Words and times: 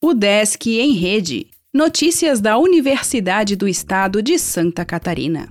O 0.00 0.14
Desk 0.14 0.64
em 0.78 0.92
Rede. 0.92 1.48
Notícias 1.74 2.40
da 2.40 2.56
Universidade 2.56 3.56
do 3.56 3.66
Estado 3.66 4.22
de 4.22 4.38
Santa 4.38 4.84
Catarina. 4.84 5.48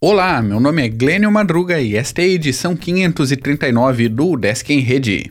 Olá, 0.00 0.40
meu 0.40 0.58
nome 0.58 0.82
é 0.82 0.88
Glênio 0.88 1.30
Madruga 1.30 1.78
e 1.78 1.94
esta 1.94 2.22
é 2.22 2.24
a 2.24 2.28
edição 2.28 2.74
539 2.74 4.08
do 4.08 4.38
Desk 4.38 4.70
em 4.72 4.80
Rede. 4.80 5.30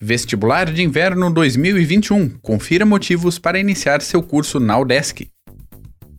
Vestibular 0.00 0.72
de 0.72 0.82
Inverno 0.82 1.30
2021. 1.30 2.30
Confira 2.40 2.86
motivos 2.86 3.38
para 3.38 3.60
iniciar 3.60 4.00
seu 4.00 4.22
curso 4.22 4.58
na 4.58 4.78
UDESC. 4.78 5.28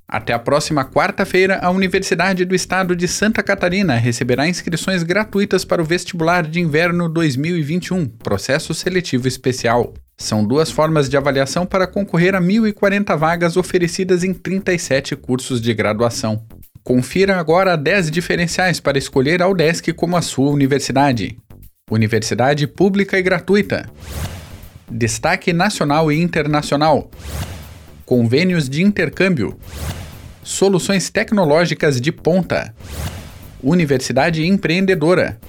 Até 0.07 0.33
a 0.33 0.39
próxima 0.39 0.85
quarta-feira, 0.85 1.57
a 1.63 1.71
Universidade 1.71 2.45
do 2.45 2.53
Estado 2.53 2.95
de 2.95 3.07
Santa 3.07 3.41
Catarina 3.41 3.95
receberá 3.95 4.47
inscrições 4.47 5.01
gratuitas 5.01 5.65
para 5.65 5.81
o 5.81 5.85
Vestibular 5.85 6.47
de 6.47 6.59
Inverno 6.59 7.09
2021, 7.09 8.07
processo 8.07 8.71
seletivo 8.75 9.27
especial. 9.27 9.95
São 10.19 10.45
duas 10.45 10.69
formas 10.69 11.07
de 11.07 11.15
avaliação 11.15 11.65
para 11.65 11.87
concorrer 11.87 12.35
a 12.35 12.41
1.040 12.41 13.17
vagas 13.17 13.55
oferecidas 13.55 14.21
em 14.21 14.33
37 14.33 15.15
cursos 15.15 15.61
de 15.61 15.73
graduação. 15.73 16.43
Confira 16.83 17.37
agora 17.37 17.77
10 17.77 18.11
diferenciais 18.11 18.81
para 18.81 18.97
escolher 18.97 19.41
a 19.41 19.47
UDESC 19.47 19.93
como 19.93 20.17
a 20.17 20.21
sua 20.21 20.51
universidade. 20.51 21.37
Universidade 21.89 22.67
pública 22.67 23.17
e 23.17 23.21
gratuita. 23.23 23.89
Destaque 24.91 25.53
nacional 25.53 26.11
e 26.11 26.21
internacional. 26.21 27.09
Convênios 28.05 28.69
de 28.69 28.83
intercâmbio 28.83 29.57
Soluções 30.43 31.09
tecnológicas 31.09 32.01
de 32.01 32.11
ponta. 32.11 32.73
Universidade 33.61 34.45
empreendedora. 34.45 35.39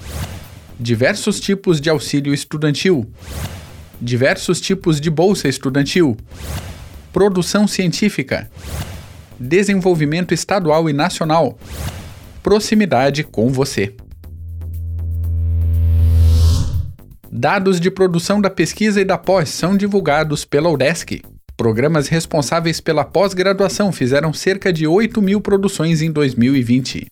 Diversos 0.78 1.40
tipos 1.40 1.80
de 1.80 1.88
auxílio 1.88 2.34
estudantil. 2.34 3.10
Diversos 4.02 4.62
tipos 4.62 4.98
de 4.98 5.10
bolsa 5.10 5.46
estudantil. 5.46 6.16
Produção 7.12 7.68
científica. 7.68 8.50
Desenvolvimento 9.38 10.32
estadual 10.32 10.88
e 10.88 10.92
nacional. 10.94 11.58
Proximidade 12.42 13.22
com 13.22 13.50
você. 13.50 13.94
Dados 17.30 17.78
de 17.78 17.90
produção 17.90 18.40
da 18.40 18.48
pesquisa 18.48 19.02
e 19.02 19.04
da 19.04 19.18
pós 19.18 19.50
são 19.50 19.76
divulgados 19.76 20.46
pela 20.46 20.70
UDESC. 20.70 21.20
Programas 21.54 22.08
responsáveis 22.08 22.80
pela 22.80 23.04
pós-graduação 23.04 23.92
fizeram 23.92 24.32
cerca 24.32 24.72
de 24.72 24.86
8 24.86 25.20
mil 25.20 25.42
produções 25.42 26.00
em 26.00 26.10
2020. 26.10 27.06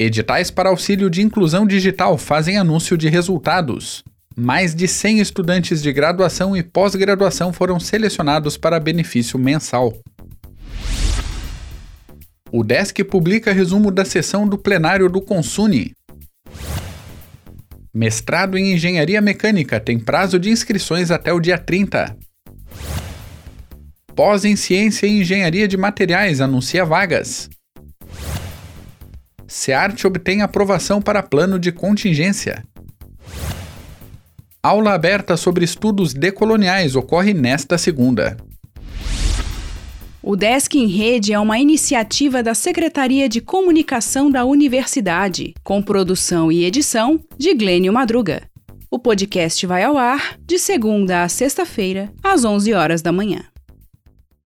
Editais 0.00 0.50
para 0.50 0.68
auxílio 0.68 1.08
de 1.08 1.22
inclusão 1.22 1.64
digital 1.64 2.18
fazem 2.18 2.58
anúncio 2.58 2.98
de 2.98 3.08
resultados. 3.08 4.02
Mais 4.42 4.74
de 4.74 4.88
100 4.88 5.20
estudantes 5.20 5.82
de 5.82 5.92
graduação 5.92 6.56
e 6.56 6.62
pós-graduação 6.62 7.52
foram 7.52 7.78
selecionados 7.78 8.56
para 8.56 8.80
benefício 8.80 9.38
mensal. 9.38 9.94
O 12.50 12.64
Desk 12.64 13.04
publica 13.04 13.52
resumo 13.52 13.90
da 13.90 14.02
sessão 14.02 14.48
do 14.48 14.56
plenário 14.56 15.10
do 15.10 15.20
Consune. 15.20 15.92
Mestrado 17.92 18.56
em 18.56 18.72
Engenharia 18.72 19.20
Mecânica 19.20 19.78
tem 19.78 19.98
prazo 19.98 20.38
de 20.38 20.48
inscrições 20.48 21.10
até 21.10 21.30
o 21.34 21.38
dia 21.38 21.58
30. 21.58 22.16
Pós 24.16 24.46
em 24.46 24.56
Ciência 24.56 25.06
e 25.06 25.20
Engenharia 25.20 25.68
de 25.68 25.76
Materiais 25.76 26.40
anuncia 26.40 26.82
vagas. 26.82 27.50
SEART 29.46 30.02
obtém 30.06 30.40
aprovação 30.40 31.02
para 31.02 31.22
plano 31.22 31.58
de 31.58 31.70
contingência. 31.70 32.64
Aula 34.62 34.92
aberta 34.92 35.38
sobre 35.38 35.64
estudos 35.64 36.12
decoloniais 36.12 36.94
ocorre 36.94 37.32
nesta 37.32 37.78
segunda. 37.78 38.36
O 40.22 40.36
Desk 40.36 40.74
em 40.74 40.86
Rede 40.86 41.32
é 41.32 41.40
uma 41.40 41.58
iniciativa 41.58 42.42
da 42.42 42.52
Secretaria 42.52 43.26
de 43.26 43.40
Comunicação 43.40 44.30
da 44.30 44.44
Universidade, 44.44 45.54
com 45.64 45.80
produção 45.80 46.52
e 46.52 46.62
edição 46.62 47.18
de 47.38 47.54
Glênio 47.54 47.90
Madruga. 47.90 48.42
O 48.90 48.98
podcast 48.98 49.64
vai 49.66 49.82
ao 49.82 49.96
ar 49.96 50.36
de 50.46 50.58
segunda 50.58 51.22
a 51.22 51.28
sexta-feira, 51.30 52.12
às 52.22 52.44
11 52.44 52.74
horas 52.74 53.00
da 53.00 53.10
manhã. 53.10 53.40